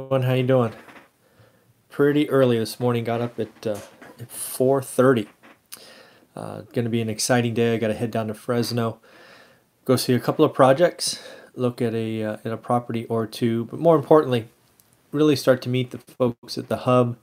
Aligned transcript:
everyone. 0.00 0.22
How 0.22 0.32
you 0.32 0.42
doing? 0.42 0.72
Pretty 1.90 2.28
early 2.30 2.58
this 2.58 2.80
morning. 2.80 3.04
Got 3.04 3.20
up 3.20 3.38
at, 3.38 3.66
uh, 3.66 3.80
at 4.18 4.30
4:30. 4.30 5.28
Uh, 6.34 6.62
going 6.72 6.84
to 6.84 6.90
be 6.90 7.02
an 7.02 7.10
exciting 7.10 7.52
day. 7.52 7.74
I 7.74 7.76
got 7.76 7.88
to 7.88 7.94
head 7.94 8.10
down 8.10 8.28
to 8.28 8.34
Fresno, 8.34 8.98
go 9.84 9.96
see 9.96 10.14
a 10.14 10.20
couple 10.20 10.44
of 10.44 10.54
projects, 10.54 11.22
look 11.54 11.82
at 11.82 11.94
a 11.94 12.22
uh, 12.22 12.36
at 12.44 12.52
a 12.52 12.56
property 12.56 13.04
or 13.06 13.26
two, 13.26 13.66
but 13.66 13.78
more 13.78 13.96
importantly, 13.96 14.48
really 15.12 15.36
start 15.36 15.60
to 15.62 15.68
meet 15.68 15.90
the 15.90 15.98
folks 15.98 16.56
at 16.56 16.68
the 16.68 16.78
hub 16.78 17.18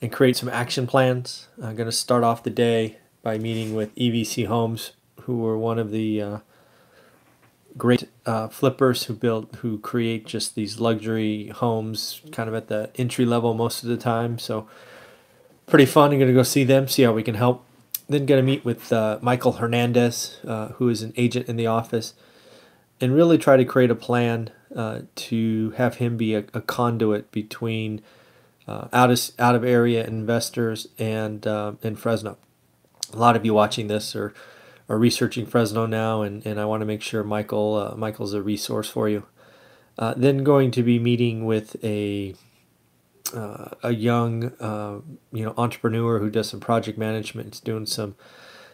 and 0.00 0.10
create 0.10 0.36
some 0.36 0.48
action 0.48 0.86
plans. 0.88 1.46
I'm 1.62 1.76
going 1.76 1.88
to 1.88 1.92
start 1.92 2.24
off 2.24 2.42
the 2.42 2.50
day 2.50 2.98
by 3.22 3.38
meeting 3.38 3.74
with 3.74 3.94
EVC 3.94 4.46
Homes, 4.46 4.92
who 5.22 5.38
were 5.38 5.56
one 5.56 5.78
of 5.78 5.92
the 5.92 6.20
uh, 6.20 6.38
great 7.76 8.08
uh, 8.26 8.48
flippers 8.48 9.04
who 9.04 9.14
build 9.14 9.56
who 9.56 9.78
create 9.78 10.26
just 10.26 10.54
these 10.54 10.78
luxury 10.80 11.48
homes 11.48 12.20
kind 12.30 12.48
of 12.48 12.54
at 12.54 12.68
the 12.68 12.90
entry 12.96 13.24
level 13.24 13.54
most 13.54 13.82
of 13.82 13.88
the 13.88 13.96
time. 13.96 14.38
So 14.38 14.68
pretty 15.66 15.86
fun. 15.86 16.12
I'm 16.12 16.18
going 16.18 16.28
to 16.28 16.34
go 16.34 16.42
see 16.42 16.64
them 16.64 16.88
see 16.88 17.02
how 17.02 17.12
we 17.12 17.22
can 17.22 17.34
help. 17.34 17.64
Then 18.08 18.26
going 18.26 18.40
to 18.40 18.46
meet 18.46 18.64
with 18.64 18.92
uh, 18.92 19.18
michael 19.22 19.52
hernandez 19.52 20.38
uh, 20.46 20.68
who 20.68 20.88
is 20.88 21.02
an 21.02 21.12
agent 21.16 21.48
in 21.48 21.56
the 21.56 21.66
office 21.66 22.14
and 23.00 23.14
really 23.14 23.38
try 23.38 23.56
to 23.56 23.64
create 23.64 23.90
a 23.90 23.96
plan 23.96 24.50
uh, 24.74 25.00
to 25.14 25.70
have 25.76 25.96
him 25.96 26.16
be 26.16 26.34
a, 26.34 26.44
a 26.54 26.60
conduit 26.60 27.30
between 27.32 28.00
uh, 28.66 28.88
out 28.92 29.10
of 29.10 29.30
out 29.38 29.54
of 29.54 29.64
area 29.64 30.06
investors 30.06 30.88
and 30.98 31.46
uh, 31.46 31.72
in 31.82 31.96
Fresno. 31.96 32.36
A 33.12 33.16
lot 33.16 33.36
of 33.36 33.44
you 33.44 33.54
watching 33.54 33.88
this 33.88 34.14
are 34.14 34.32
are 34.92 34.98
researching 34.98 35.46
Fresno 35.46 35.86
now, 35.86 36.20
and, 36.20 36.44
and 36.44 36.60
I 36.60 36.66
want 36.66 36.82
to 36.82 36.86
make 36.86 37.00
sure 37.00 37.24
Michael 37.24 37.76
uh, 37.76 37.96
Michael's 37.96 38.34
a 38.34 38.42
resource 38.42 38.90
for 38.90 39.08
you. 39.08 39.24
Uh, 39.98 40.12
then 40.14 40.44
going 40.44 40.70
to 40.70 40.82
be 40.82 40.98
meeting 40.98 41.46
with 41.46 41.82
a 41.82 42.34
uh, 43.34 43.70
a 43.82 43.94
young 43.94 44.52
uh, 44.60 45.00
you 45.32 45.44
know 45.46 45.54
entrepreneur 45.56 46.18
who 46.18 46.28
does 46.28 46.50
some 46.50 46.60
project 46.60 46.98
management. 46.98 47.62
Doing 47.64 47.86
some 47.86 48.16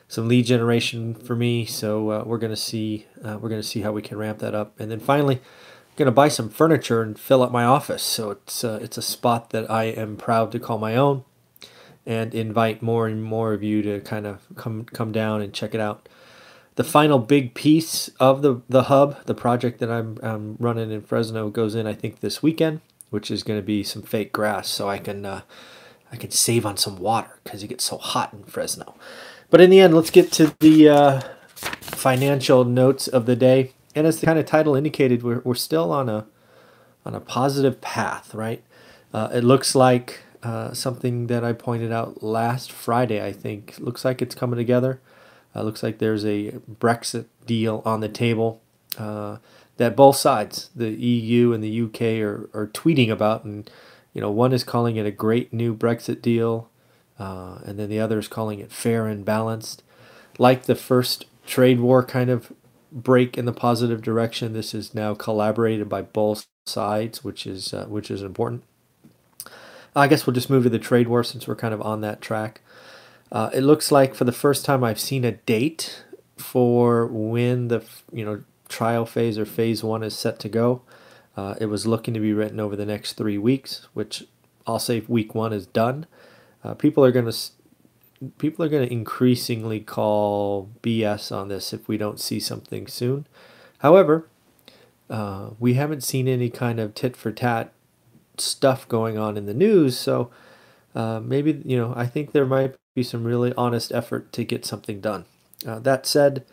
some 0.08 0.26
lead 0.26 0.46
generation 0.46 1.14
for 1.14 1.36
me. 1.36 1.64
So 1.64 2.10
uh, 2.10 2.24
we're 2.26 2.38
gonna 2.38 2.56
see 2.56 3.06
uh, 3.24 3.38
we're 3.40 3.48
gonna 3.48 3.62
see 3.62 3.82
how 3.82 3.92
we 3.92 4.02
can 4.02 4.18
ramp 4.18 4.40
that 4.40 4.54
up, 4.54 4.78
and 4.80 4.90
then 4.90 5.00
finally. 5.00 5.40
Gonna 5.96 6.12
buy 6.12 6.28
some 6.28 6.48
furniture 6.48 7.02
and 7.02 7.18
fill 7.18 7.42
up 7.42 7.50
my 7.50 7.64
office, 7.64 8.04
so 8.04 8.30
it's 8.30 8.62
it's 8.62 8.96
a 8.96 9.02
spot 9.02 9.50
that 9.50 9.68
I 9.68 9.86
am 9.86 10.16
proud 10.16 10.52
to 10.52 10.60
call 10.60 10.78
my 10.78 10.94
own 10.94 11.24
and 12.08 12.34
invite 12.34 12.80
more 12.80 13.06
and 13.06 13.22
more 13.22 13.52
of 13.52 13.62
you 13.62 13.82
to 13.82 14.00
kind 14.00 14.26
of 14.26 14.40
come 14.56 14.84
come 14.86 15.12
down 15.12 15.42
and 15.42 15.52
check 15.52 15.74
it 15.74 15.80
out. 15.80 16.08
The 16.76 16.84
final 16.84 17.18
big 17.18 17.52
piece 17.52 18.08
of 18.18 18.40
the 18.40 18.62
the 18.68 18.84
hub, 18.84 19.24
the 19.26 19.34
project 19.34 19.78
that 19.80 19.90
I'm, 19.90 20.18
I'm 20.22 20.56
running 20.58 20.90
in 20.90 21.02
Fresno, 21.02 21.50
goes 21.50 21.74
in 21.74 21.86
I 21.86 21.92
think 21.92 22.20
this 22.20 22.42
weekend, 22.42 22.80
which 23.10 23.30
is 23.30 23.42
going 23.42 23.58
to 23.58 23.66
be 23.66 23.84
some 23.84 24.02
fake 24.02 24.32
grass, 24.32 24.68
so 24.68 24.88
I 24.88 24.98
can 24.98 25.26
uh, 25.26 25.42
I 26.10 26.16
can 26.16 26.30
save 26.30 26.64
on 26.64 26.78
some 26.78 26.96
water 26.96 27.38
because 27.44 27.62
it 27.62 27.68
gets 27.68 27.84
so 27.84 27.98
hot 27.98 28.32
in 28.32 28.44
Fresno. 28.44 28.94
But 29.50 29.60
in 29.60 29.68
the 29.68 29.80
end, 29.80 29.94
let's 29.94 30.10
get 30.10 30.32
to 30.32 30.56
the 30.60 30.88
uh, 30.88 31.20
financial 31.54 32.64
notes 32.64 33.06
of 33.06 33.26
the 33.26 33.36
day. 33.36 33.72
And 33.94 34.06
as 34.06 34.20
the 34.20 34.26
kind 34.26 34.38
of 34.38 34.46
title 34.46 34.74
indicated, 34.74 35.22
we're, 35.22 35.40
we're 35.40 35.54
still 35.56 35.92
on 35.92 36.08
a 36.08 36.26
on 37.04 37.14
a 37.14 37.20
positive 37.20 37.82
path, 37.82 38.34
right? 38.34 38.62
Uh, 39.12 39.28
it 39.32 39.44
looks 39.44 39.74
like 39.74 40.20
uh, 40.42 40.72
something 40.72 41.26
that 41.26 41.44
I 41.44 41.52
pointed 41.52 41.92
out 41.92 42.22
last 42.22 42.70
Friday, 42.70 43.24
I 43.24 43.32
think. 43.32 43.74
Looks 43.78 44.04
like 44.04 44.22
it's 44.22 44.34
coming 44.34 44.56
together. 44.56 45.00
Uh, 45.54 45.62
looks 45.62 45.82
like 45.82 45.98
there's 45.98 46.24
a 46.24 46.52
Brexit 46.80 47.26
deal 47.46 47.82
on 47.84 48.00
the 48.00 48.08
table 48.08 48.60
uh, 48.98 49.38
that 49.78 49.96
both 49.96 50.16
sides, 50.16 50.70
the 50.74 50.90
EU 50.90 51.52
and 51.52 51.62
the 51.62 51.82
UK, 51.82 52.22
are, 52.22 52.48
are 52.52 52.70
tweeting 52.72 53.10
about. 53.10 53.44
And, 53.44 53.70
you 54.12 54.20
know, 54.20 54.30
one 54.30 54.52
is 54.52 54.64
calling 54.64 54.96
it 54.96 55.06
a 55.06 55.10
great 55.10 55.52
new 55.52 55.74
Brexit 55.74 56.22
deal, 56.22 56.70
uh, 57.18 57.58
and 57.64 57.78
then 57.78 57.88
the 57.88 58.00
other 58.00 58.18
is 58.18 58.28
calling 58.28 58.60
it 58.60 58.72
fair 58.72 59.06
and 59.06 59.24
balanced. 59.24 59.82
Like 60.38 60.64
the 60.64 60.74
first 60.74 61.26
trade 61.46 61.80
war 61.80 62.04
kind 62.04 62.30
of 62.30 62.52
break 62.92 63.36
in 63.36 63.44
the 63.44 63.52
positive 63.52 64.02
direction, 64.02 64.52
this 64.52 64.74
is 64.74 64.94
now 64.94 65.14
collaborated 65.14 65.88
by 65.88 66.02
both 66.02 66.46
sides, 66.66 67.24
which 67.24 67.46
is 67.46 67.74
uh, 67.74 67.86
which 67.86 68.10
is 68.10 68.22
important. 68.22 68.62
I 69.96 70.06
guess 70.06 70.26
we'll 70.26 70.34
just 70.34 70.50
move 70.50 70.64
to 70.64 70.70
the 70.70 70.78
trade 70.78 71.08
war 71.08 71.24
since 71.24 71.46
we're 71.46 71.56
kind 71.56 71.74
of 71.74 71.82
on 71.82 72.00
that 72.02 72.20
track. 72.20 72.60
Uh, 73.30 73.50
it 73.52 73.60
looks 73.60 73.92
like 73.92 74.14
for 74.14 74.24
the 74.24 74.32
first 74.32 74.64
time 74.64 74.82
I've 74.82 75.00
seen 75.00 75.24
a 75.24 75.32
date 75.32 76.04
for 76.36 77.06
when 77.06 77.68
the 77.68 77.84
you 78.12 78.24
know 78.24 78.42
trial 78.68 79.06
phase 79.06 79.38
or 79.38 79.44
phase 79.44 79.82
one 79.82 80.02
is 80.02 80.16
set 80.16 80.38
to 80.40 80.48
go. 80.48 80.82
Uh, 81.36 81.54
it 81.60 81.66
was 81.66 81.86
looking 81.86 82.14
to 82.14 82.20
be 82.20 82.32
written 82.32 82.58
over 82.58 82.74
the 82.74 82.86
next 82.86 83.14
three 83.14 83.38
weeks, 83.38 83.86
which 83.94 84.24
I'll 84.66 84.78
say 84.78 85.02
week 85.06 85.34
one 85.34 85.52
is 85.52 85.66
done. 85.66 86.06
Uh, 86.64 86.74
people 86.74 87.04
are 87.04 87.12
going 87.12 87.30
to 87.30 87.36
people 88.38 88.64
are 88.64 88.68
going 88.68 88.86
to 88.86 88.92
increasingly 88.92 89.80
call 89.80 90.70
BS 90.82 91.30
on 91.34 91.48
this 91.48 91.72
if 91.72 91.86
we 91.86 91.96
don't 91.96 92.18
see 92.18 92.40
something 92.40 92.86
soon. 92.86 93.26
However, 93.78 94.28
uh, 95.08 95.50
we 95.58 95.74
haven't 95.74 96.02
seen 96.02 96.28
any 96.28 96.50
kind 96.50 96.80
of 96.80 96.94
tit 96.94 97.16
for 97.16 97.30
tat 97.30 97.72
stuff 98.40 98.88
going 98.88 99.18
on 99.18 99.36
in 99.36 99.46
the 99.46 99.54
news. 99.54 99.98
So 99.98 100.30
uh, 100.94 101.20
maybe, 101.20 101.62
you 101.64 101.76
know, 101.76 101.92
I 101.96 102.06
think 102.06 102.32
there 102.32 102.46
might 102.46 102.74
be 102.94 103.02
some 103.02 103.24
really 103.24 103.52
honest 103.56 103.92
effort 103.92 104.32
to 104.32 104.44
get 104.44 104.66
something 104.66 105.00
done. 105.00 105.24
Uh, 105.66 105.78
that 105.80 106.06
said, 106.06 106.44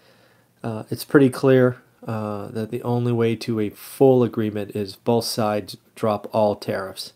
uh, 0.63 0.83
it's 0.89 1.05
pretty 1.05 1.29
clear 1.29 1.81
uh, 2.07 2.47
that 2.47 2.71
the 2.71 2.81
only 2.83 3.11
way 3.11 3.35
to 3.35 3.59
a 3.59 3.69
full 3.69 4.23
agreement 4.23 4.75
is 4.75 4.95
both 4.95 5.25
sides 5.25 5.77
drop 5.95 6.27
all 6.33 6.55
tariffs, 6.55 7.13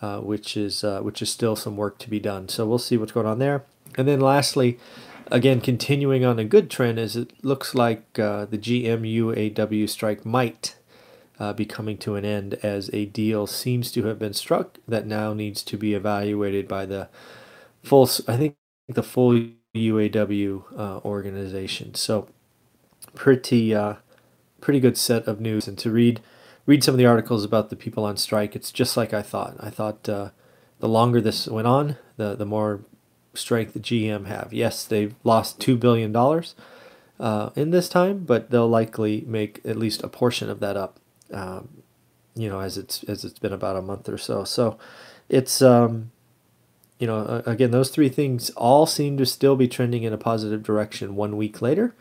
uh, 0.00 0.18
which 0.20 0.56
is 0.56 0.82
uh, 0.82 1.00
which 1.00 1.22
is 1.22 1.30
still 1.30 1.56
some 1.56 1.76
work 1.76 1.98
to 1.98 2.10
be 2.10 2.20
done. 2.20 2.48
So 2.48 2.66
we'll 2.66 2.78
see 2.78 2.96
what's 2.96 3.12
going 3.12 3.26
on 3.26 3.38
there. 3.38 3.64
And 3.96 4.06
then 4.08 4.20
lastly, 4.20 4.78
again, 5.30 5.60
continuing 5.60 6.24
on 6.24 6.38
a 6.38 6.44
good 6.44 6.70
trend, 6.70 6.98
is 6.98 7.16
it 7.16 7.32
looks 7.44 7.74
like 7.74 8.12
the 8.14 8.48
GMUAW 8.50 9.88
strike 9.88 10.26
might 10.26 10.76
uh, 11.38 11.52
be 11.52 11.66
coming 11.66 11.98
to 11.98 12.14
an 12.14 12.24
end 12.24 12.54
as 12.62 12.90
a 12.92 13.06
deal 13.06 13.46
seems 13.46 13.92
to 13.92 14.04
have 14.04 14.18
been 14.18 14.32
struck 14.32 14.78
that 14.88 15.06
now 15.06 15.32
needs 15.34 15.62
to 15.64 15.76
be 15.76 15.94
evaluated 15.94 16.66
by 16.66 16.86
the 16.86 17.08
full, 17.82 18.08
I 18.26 18.36
think, 18.36 18.56
the 18.88 19.02
full 19.02 19.48
UAW 19.74 20.62
uh, 20.78 21.00
organization. 21.04 21.94
So, 21.94 22.28
pretty, 23.14 23.74
uh, 23.74 23.96
pretty 24.60 24.80
good 24.80 24.96
set 24.96 25.26
of 25.26 25.40
news. 25.40 25.68
And 25.68 25.76
to 25.78 25.90
read, 25.90 26.20
read 26.64 26.82
some 26.82 26.94
of 26.94 26.98
the 26.98 27.06
articles 27.06 27.44
about 27.44 27.68
the 27.68 27.76
people 27.76 28.04
on 28.04 28.16
strike, 28.16 28.56
it's 28.56 28.72
just 28.72 28.96
like 28.96 29.12
I 29.12 29.22
thought. 29.22 29.56
I 29.60 29.68
thought 29.68 30.08
uh, 30.08 30.30
the 30.80 30.88
longer 30.88 31.20
this 31.20 31.46
went 31.46 31.66
on, 31.66 31.96
the 32.16 32.34
the 32.34 32.46
more 32.46 32.80
strength 33.34 33.74
the 33.74 33.80
GM 33.80 34.26
have. 34.26 34.52
Yes, 34.52 34.84
they've 34.84 35.14
lost 35.24 35.60
two 35.60 35.76
billion 35.76 36.12
dollars. 36.12 36.54
Uh, 37.18 37.48
in 37.56 37.70
this 37.70 37.88
time, 37.88 38.24
but 38.26 38.50
they'll 38.50 38.68
likely 38.68 39.24
make 39.26 39.62
at 39.64 39.78
least 39.78 40.02
a 40.02 40.08
portion 40.08 40.50
of 40.50 40.60
that 40.60 40.76
up 40.76 41.00
um, 41.32 41.68
you 42.34 42.48
know, 42.48 42.60
as 42.60 42.76
it's 42.78 43.02
as 43.04 43.24
it's 43.24 43.38
been 43.38 43.52
about 43.52 43.76
a 43.76 43.82
month 43.82 44.08
or 44.08 44.18
so. 44.18 44.44
So 44.44 44.78
it's 45.28 45.62
um, 45.62 46.10
you 46.98 47.06
know, 47.06 47.42
again, 47.46 47.70
those 47.70 47.90
three 47.90 48.08
things 48.08 48.50
all 48.50 48.86
seem 48.86 49.16
to 49.18 49.26
still 49.26 49.56
be 49.56 49.68
trending 49.68 50.02
in 50.02 50.12
a 50.12 50.18
positive 50.18 50.62
direction. 50.62 51.16
One 51.16 51.36
week 51.36 51.60
later, 51.60 51.94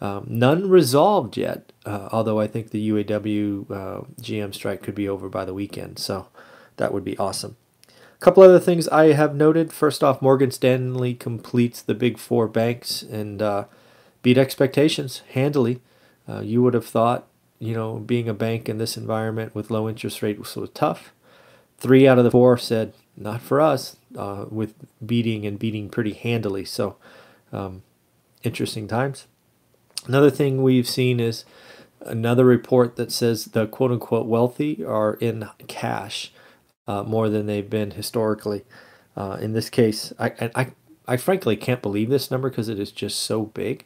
um, 0.00 0.26
none 0.28 0.68
resolved 0.68 1.36
yet. 1.36 1.72
Uh, 1.84 2.08
although 2.12 2.40
I 2.40 2.46
think 2.46 2.70
the 2.70 2.90
UAW 2.90 3.70
uh, 3.70 4.04
GM 4.20 4.54
strike 4.54 4.82
could 4.82 4.94
be 4.94 5.08
over 5.08 5.28
by 5.28 5.44
the 5.44 5.54
weekend, 5.54 5.98
so 5.98 6.28
that 6.76 6.92
would 6.92 7.04
be 7.04 7.16
awesome. 7.18 7.56
A 7.88 8.24
couple 8.24 8.42
other 8.42 8.58
things 8.58 8.88
I 8.88 9.12
have 9.12 9.36
noted. 9.36 9.72
First 9.72 10.02
off, 10.02 10.20
Morgan 10.20 10.50
Stanley 10.50 11.14
completes 11.14 11.80
the 11.80 11.94
big 11.94 12.18
four 12.18 12.48
banks 12.48 13.02
and 13.02 13.40
uh, 13.40 13.64
beat 14.22 14.36
expectations 14.36 15.22
handily. 15.30 15.80
Uh, 16.28 16.40
you 16.40 16.62
would 16.62 16.74
have 16.74 16.86
thought 16.86 17.27
you 17.58 17.74
know, 17.74 17.96
being 17.98 18.28
a 18.28 18.34
bank 18.34 18.68
in 18.68 18.78
this 18.78 18.96
environment 18.96 19.54
with 19.54 19.70
low 19.70 19.88
interest 19.88 20.22
rates 20.22 20.56
was 20.56 20.70
tough. 20.70 21.12
Three 21.78 22.06
out 22.06 22.18
of 22.18 22.24
the 22.24 22.30
four 22.30 22.56
said, 22.58 22.92
not 23.16 23.40
for 23.40 23.60
us, 23.60 23.96
uh, 24.16 24.46
with 24.48 24.74
beating 25.04 25.44
and 25.44 25.58
beating 25.58 25.88
pretty 25.88 26.12
handily. 26.12 26.64
So, 26.64 26.96
um, 27.52 27.82
interesting 28.42 28.86
times. 28.86 29.26
Another 30.06 30.30
thing 30.30 30.62
we've 30.62 30.88
seen 30.88 31.20
is 31.20 31.44
another 32.00 32.44
report 32.44 32.96
that 32.96 33.10
says 33.10 33.46
the 33.46 33.66
quote 33.66 33.90
unquote 33.90 34.26
wealthy 34.26 34.84
are 34.84 35.14
in 35.14 35.48
cash 35.66 36.32
uh, 36.86 37.02
more 37.02 37.28
than 37.28 37.46
they've 37.46 37.68
been 37.68 37.92
historically. 37.92 38.64
Uh, 39.16 39.36
in 39.40 39.52
this 39.52 39.68
case, 39.68 40.12
I, 40.18 40.50
I, 40.54 40.72
I 41.06 41.16
frankly 41.16 41.56
can't 41.56 41.82
believe 41.82 42.08
this 42.08 42.30
number 42.30 42.48
because 42.48 42.68
it 42.68 42.78
is 42.78 42.92
just 42.92 43.20
so 43.20 43.42
big, 43.42 43.84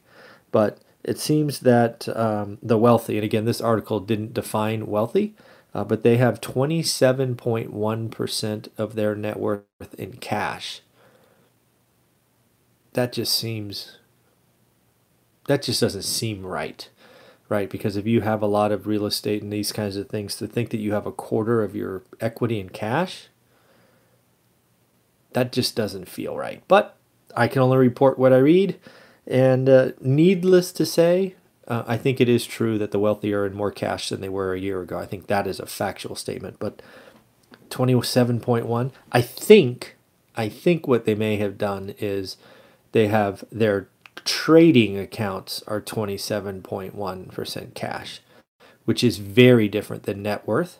but 0.50 0.78
it 1.04 1.18
seems 1.18 1.60
that 1.60 2.08
um, 2.16 2.58
the 2.62 2.78
wealthy, 2.78 3.16
and 3.16 3.24
again, 3.24 3.44
this 3.44 3.60
article 3.60 4.00
didn't 4.00 4.34
define 4.34 4.86
wealthy, 4.86 5.34
uh, 5.74 5.84
but 5.84 6.02
they 6.02 6.16
have 6.18 6.40
27.1% 6.40 8.68
of 8.78 8.94
their 8.94 9.14
net 9.16 9.38
worth 9.40 9.64
in 9.98 10.12
cash. 10.14 10.80
That 12.92 13.12
just 13.12 13.34
seems, 13.34 13.96
that 15.46 15.62
just 15.62 15.80
doesn't 15.80 16.02
seem 16.02 16.44
right, 16.46 16.88
right? 17.48 17.68
Because 17.70 17.96
if 17.96 18.06
you 18.06 18.20
have 18.20 18.42
a 18.42 18.46
lot 18.46 18.70
of 18.72 18.86
real 18.86 19.06
estate 19.06 19.42
and 19.42 19.52
these 19.52 19.72
kinds 19.72 19.96
of 19.96 20.08
things, 20.08 20.36
to 20.36 20.46
think 20.46 20.70
that 20.70 20.78
you 20.80 20.92
have 20.92 21.06
a 21.06 21.12
quarter 21.12 21.62
of 21.64 21.74
your 21.74 22.02
equity 22.20 22.60
in 22.60 22.68
cash, 22.68 23.28
that 25.32 25.52
just 25.52 25.76
doesn't 25.76 26.08
feel 26.08 26.36
right. 26.36 26.62
But 26.68 26.96
I 27.36 27.48
can 27.48 27.62
only 27.62 27.78
report 27.78 28.18
what 28.18 28.32
I 28.32 28.38
read. 28.38 28.78
And 29.26 29.68
uh, 29.68 29.92
needless 30.00 30.72
to 30.72 30.86
say, 30.86 31.36
uh, 31.68 31.84
I 31.86 31.96
think 31.96 32.20
it 32.20 32.28
is 32.28 32.44
true 32.44 32.78
that 32.78 32.90
the 32.90 32.98
wealthy 32.98 33.32
are 33.32 33.46
in 33.46 33.54
more 33.54 33.70
cash 33.70 34.08
than 34.08 34.20
they 34.20 34.28
were 34.28 34.52
a 34.52 34.60
year 34.60 34.82
ago. 34.82 34.98
I 34.98 35.06
think 35.06 35.26
that 35.26 35.46
is 35.46 35.60
a 35.60 35.66
factual 35.66 36.16
statement. 36.16 36.56
But 36.58 36.82
27.1, 37.70 38.90
I 39.12 39.20
think, 39.22 39.96
I 40.36 40.48
think 40.48 40.86
what 40.86 41.04
they 41.04 41.14
may 41.14 41.36
have 41.36 41.56
done 41.56 41.94
is 41.98 42.36
they 42.92 43.06
have 43.08 43.44
their 43.50 43.88
trading 44.24 44.98
accounts 44.98 45.62
are 45.66 45.80
27.1% 45.80 47.74
cash, 47.74 48.20
which 48.84 49.02
is 49.02 49.18
very 49.18 49.68
different 49.68 50.02
than 50.02 50.22
net 50.22 50.46
worth. 50.46 50.78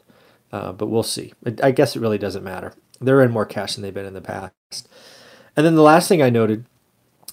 Uh, 0.53 0.73
but 0.73 0.87
we'll 0.87 1.03
see. 1.03 1.33
I 1.63 1.71
guess 1.71 1.97
it 1.97 2.01
really 2.01 2.19
doesn't 2.19 2.45
matter. 2.45 2.75
They're 3.01 3.23
in 3.23 3.31
more 3.31 3.47
cash 3.47 3.75
than 3.75 3.83
they've 3.83 3.95
been 3.95 4.05
in 4.05 4.13
the 4.13 4.21
past. 4.21 4.87
And 5.57 5.65
then 5.65 5.77
the 5.77 5.83
last 5.83 6.09
thing 6.09 6.23
I 6.23 6.29
noted 6.29 6.67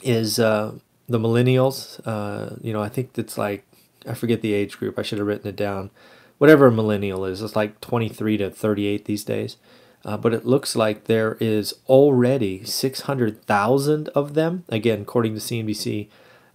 is 0.01 0.39
uh, 0.39 0.75
the 1.09 1.19
millennials. 1.19 1.99
Uh, 2.05 2.55
you 2.61 2.71
know, 2.71 2.81
I 2.81 2.89
think 2.89 3.17
it's 3.17 3.37
like, 3.37 3.65
I 4.07 4.13
forget 4.13 4.41
the 4.41 4.53
age 4.53 4.77
group. 4.77 4.97
I 4.97 5.01
should 5.01 5.17
have 5.17 5.27
written 5.27 5.49
it 5.49 5.55
down. 5.55 5.89
Whatever 6.37 6.67
a 6.67 6.71
millennial 6.71 7.25
is, 7.25 7.41
it's 7.41 7.55
like 7.55 7.81
23 7.81 8.37
to 8.37 8.49
38 8.49 9.05
these 9.05 9.23
days. 9.25 9.57
Uh, 10.05 10.15
but 10.15 10.33
it 10.33 10.45
looks 10.45 10.75
like 10.75 11.05
there 11.05 11.35
is 11.41 11.73
already 11.87 12.63
600,000 12.63 14.07
of 14.09 14.33
them, 14.33 14.63
again, 14.69 15.01
according 15.01 15.33
to 15.33 15.41
CNBC, 15.41 16.07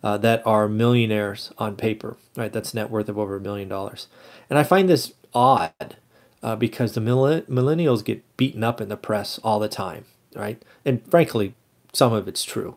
uh, 0.03 0.17
that 0.19 0.47
are 0.47 0.69
millionaires 0.69 1.53
on 1.59 1.77
paper, 1.77 2.17
right? 2.37 2.53
That's 2.53 2.73
net 2.73 2.91
worth 2.91 3.09
of 3.09 3.19
over 3.19 3.37
a 3.37 3.41
million 3.41 3.69
dollars. 3.69 4.07
And 4.49 4.59
I 4.59 4.63
find 4.63 4.89
this 4.89 5.13
odd 5.35 5.97
uh, 6.43 6.57
because 6.57 6.93
the 6.93 7.01
millennials 7.01 8.05
get 8.05 8.37
beaten 8.37 8.65
up 8.65 8.81
in 8.81 8.89
the 8.89 8.97
press 8.97 9.39
all 9.45 9.59
the 9.59 9.69
time, 9.69 10.07
right? 10.35 10.63
And 10.85 11.07
frankly, 11.11 11.55
some 11.93 12.13
of 12.13 12.29
it's 12.29 12.45
true. 12.45 12.77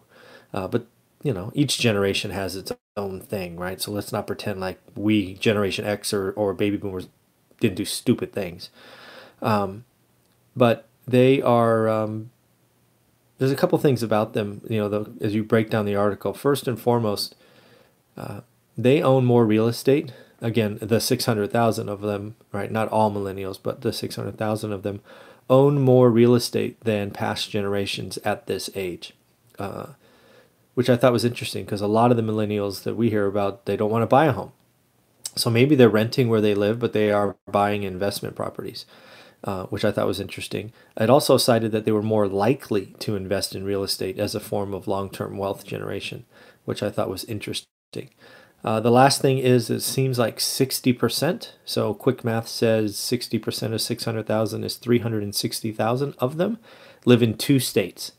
Uh, 0.53 0.67
but, 0.67 0.87
you 1.23 1.33
know, 1.33 1.51
each 1.55 1.79
generation 1.79 2.31
has 2.31 2.55
its 2.55 2.71
own 2.95 3.21
thing, 3.21 3.57
right? 3.57 3.81
So 3.81 3.91
let's 3.91 4.11
not 4.11 4.27
pretend 4.27 4.59
like 4.59 4.79
we, 4.95 5.35
Generation 5.35 5.85
X 5.85 6.13
or, 6.13 6.31
or 6.31 6.53
baby 6.53 6.77
boomers, 6.77 7.07
didn't 7.59 7.77
do 7.77 7.85
stupid 7.85 8.33
things. 8.33 8.69
Um, 9.41 9.85
but 10.55 10.87
they 11.07 11.41
are 11.41 11.87
um, 11.87 12.31
there's 13.37 13.51
a 13.51 13.55
couple 13.55 13.77
things 13.77 14.03
about 14.03 14.33
them 14.33 14.61
you 14.69 14.79
know 14.79 14.89
the, 14.89 15.11
as 15.21 15.35
you 15.35 15.43
break 15.43 15.69
down 15.69 15.85
the 15.85 15.95
article 15.95 16.33
first 16.33 16.67
and 16.67 16.79
foremost 16.79 17.35
uh, 18.17 18.41
they 18.77 19.01
own 19.01 19.25
more 19.25 19.45
real 19.45 19.67
estate 19.67 20.13
again 20.41 20.77
the 20.81 20.99
600000 20.99 21.89
of 21.89 22.01
them 22.01 22.35
right 22.51 22.71
not 22.71 22.89
all 22.89 23.11
millennials 23.11 23.59
but 23.61 23.81
the 23.81 23.93
600000 23.93 24.71
of 24.71 24.83
them 24.83 25.01
own 25.49 25.79
more 25.79 26.09
real 26.09 26.35
estate 26.35 26.79
than 26.81 27.11
past 27.11 27.49
generations 27.49 28.17
at 28.19 28.47
this 28.47 28.69
age 28.75 29.13
uh, 29.59 29.87
which 30.77 30.89
i 30.89 30.95
thought 30.95 31.11
was 31.11 31.25
interesting 31.25 31.65
because 31.65 31.81
a 31.81 31.87
lot 31.87 32.11
of 32.11 32.17
the 32.17 32.23
millennials 32.23 32.83
that 32.83 32.95
we 32.95 33.09
hear 33.09 33.25
about 33.25 33.65
they 33.65 33.75
don't 33.75 33.91
want 33.91 34.03
to 34.03 34.07
buy 34.07 34.25
a 34.25 34.31
home 34.31 34.51
so 35.35 35.49
maybe 35.49 35.75
they're 35.75 35.89
renting 35.89 36.29
where 36.29 36.41
they 36.41 36.53
live 36.53 36.77
but 36.77 36.93
they 36.93 37.11
are 37.11 37.35
buying 37.51 37.81
investment 37.81 38.35
properties 38.35 38.85
uh, 39.43 39.65
which 39.65 39.85
I 39.85 39.91
thought 39.91 40.07
was 40.07 40.19
interesting. 40.19 40.73
It 40.99 41.09
also 41.09 41.37
cited 41.37 41.71
that 41.71 41.85
they 41.85 41.91
were 41.91 42.01
more 42.01 42.27
likely 42.27 42.95
to 42.99 43.15
invest 43.15 43.55
in 43.55 43.63
real 43.63 43.83
estate 43.83 44.17
as 44.17 44.33
a 44.33 44.39
form 44.39 44.73
of 44.73 44.87
long 44.87 45.09
term 45.09 45.37
wealth 45.37 45.63
generation, 45.65 46.25
which 46.65 46.81
I 46.81 46.89
thought 46.89 47.09
was 47.09 47.23
interesting. 47.25 47.67
Uh, 48.63 48.79
the 48.79 48.91
last 48.91 49.21
thing 49.21 49.37
is 49.37 49.69
it 49.69 49.81
seems 49.81 50.17
like 50.17 50.39
60%. 50.39 51.51
So 51.63 51.93
quick 51.93 52.23
math 52.23 52.47
says 52.47 52.95
60% 52.95 53.73
of 53.73 53.81
600,000 53.81 54.63
is 54.63 54.75
360,000 54.75 56.15
of 56.17 56.37
them 56.37 56.57
live 57.05 57.21
in 57.21 57.37
two 57.37 57.59
states. 57.59 58.13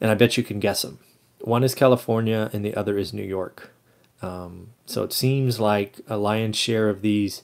And 0.00 0.10
I 0.10 0.14
bet 0.14 0.36
you 0.36 0.44
can 0.44 0.60
guess 0.60 0.82
them. 0.82 0.98
One 1.44 1.62
is 1.62 1.74
California 1.74 2.50
and 2.52 2.64
the 2.64 2.74
other 2.74 2.96
is 2.96 3.12
New 3.12 3.22
York. 3.22 3.74
Um, 4.22 4.70
so 4.86 5.02
it 5.02 5.12
seems 5.12 5.60
like 5.60 6.00
a 6.08 6.16
lion's 6.16 6.56
share 6.56 6.88
of 6.88 7.02
these 7.02 7.42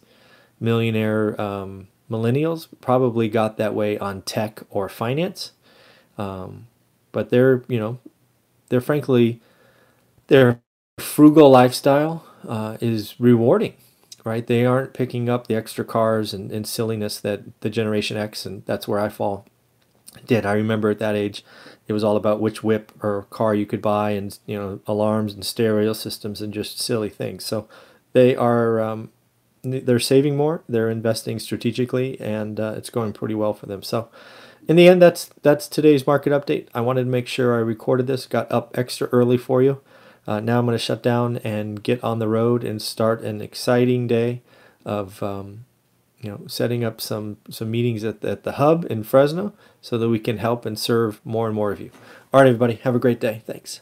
millionaire 0.59 1.39
um, 1.41 1.89
millennials 2.11 2.69
probably 2.81 3.29
got 3.29 3.59
that 3.59 3.75
way 3.75 3.99
on 3.99 4.23
tech 4.23 4.63
or 4.71 4.89
finance. 4.89 5.53
Um, 6.17 6.67
but 7.13 7.29
they're, 7.29 7.63
you 7.69 7.79
know, 7.79 7.99
they're 8.71 8.81
frankly, 8.81 9.41
their 10.29 10.61
frugal 10.99 11.51
lifestyle 11.51 12.25
uh, 12.49 12.79
is 12.81 13.21
rewarding, 13.21 13.75
right? 14.25 14.47
They 14.47 14.65
aren't 14.65 14.95
picking 14.95 15.29
up 15.29 15.47
the 15.47 15.57
extra 15.57 15.85
cars 15.85 16.33
and, 16.33 16.51
and 16.51 16.67
silliness 16.67 17.21
that 17.21 17.61
the 17.61 17.69
Generation 17.71 18.17
X, 18.17 18.47
and 18.47 18.65
that's 18.65 18.89
where 18.89 19.01
I 19.01 19.11
fall, 19.11 19.47
did. 20.27 20.47
I 20.47 20.53
remember 20.53 20.91
at 20.91 20.99
that 20.99 21.17
age, 21.17 21.45
it 21.87 21.93
was 21.93 22.05
all 22.05 22.17
about 22.17 22.41
which 22.41 22.63
whip 22.63 22.93
or 23.03 23.27
car 23.31 23.55
you 23.55 23.67
could 23.67 23.83
buy 23.83 24.11
and, 24.11 24.39
you 24.47 24.57
know, 24.57 24.81
alarms 24.87 25.35
and 25.35 25.45
stereo 25.45 25.93
systems 25.93 26.41
and 26.41 26.53
just 26.53 26.79
silly 26.79 27.09
things. 27.09 27.45
So 27.45 27.69
they 28.13 28.37
are, 28.37 28.81
um, 28.81 29.11
they're 29.63 29.99
saving 29.99 30.37
more, 30.37 30.63
they're 30.69 30.91
investing 30.91 31.39
strategically, 31.39 32.21
and 32.21 32.59
uh, 32.59 32.75
it's 32.77 32.91
going 32.91 33.13
pretty 33.13 33.35
well 33.35 33.53
for 33.53 33.67
them. 33.67 33.83
So, 33.83 34.09
in 34.69 34.77
the 34.77 34.89
end, 34.89 35.03
that's 35.03 35.31
that's 35.43 35.67
today's 35.67 36.07
market 36.07 36.33
update. 36.33 36.69
I 36.75 36.81
wanted 36.81 37.05
to 37.05 37.11
make 37.11 37.27
sure 37.27 37.57
I 37.57 37.61
recorded 37.61 38.07
this, 38.07 38.27
got 38.27 38.51
up 38.53 38.77
extra 38.79 39.09
early 39.09 39.37
for 39.37 39.63
you. 39.63 39.81
Uh, 40.27 40.41
now 40.41 40.59
I'm 40.59 40.67
going 40.67 40.77
to 40.77 40.83
shut 40.83 41.03
down 41.03 41.39
and 41.39 41.83
get 41.83 42.03
on 42.05 42.19
the 42.19 42.29
road 42.29 42.63
and 42.63 42.81
start 42.81 43.23
an 43.23 43.41
exciting 43.41 44.07
day 44.07 44.43
of 44.85 45.23
um, 45.23 45.65
you 46.21 46.31
know 46.31 46.47
setting 46.47 46.85
up 46.85 47.01
some 47.01 47.39
some 47.49 47.71
meetings 47.71 48.05
at 48.05 48.21
the, 48.21 48.31
at 48.31 48.45
the 48.45 48.53
hub 48.53 48.87
in 48.91 49.03
Fresno 49.03 49.53
so 49.81 49.99
that 49.99 50.09
we 50.09 50.19
can 50.19 50.39
help 50.39 50.67
and 50.67 50.79
serve 50.79 51.21
more 51.25 51.47
and 51.47 51.55
more 51.55 51.73
of 51.73 51.81
you. 51.81 51.91
All 52.33 52.41
right, 52.41 52.49
everybody, 52.49 52.75
have 52.75 52.95
a 52.95 53.01
great 53.01 53.21
day. 53.21 53.43
Thanks. 53.47 53.81